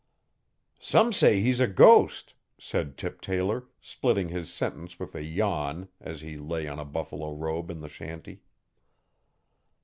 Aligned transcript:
'Some 0.79 1.13
says 1.13 1.35
'e 1.45 1.51
's 1.51 1.59
a 1.59 1.67
ghost,' 1.67 2.33
said 2.57 2.97
Tip 2.97 3.21
Taylor, 3.21 3.65
splitting 3.79 4.29
his 4.29 4.51
sentence 4.51 4.97
with 4.97 5.13
a 5.13 5.23
yawn, 5.23 5.89
as 5.99 6.21
he 6.21 6.37
lay 6.37 6.67
on 6.67 6.79
a 6.79 6.85
buffalo 6.85 7.31
robe 7.35 7.69
in 7.69 7.81
the 7.81 7.87
shanty. 7.87 8.41